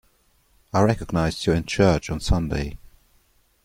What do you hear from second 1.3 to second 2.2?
you in church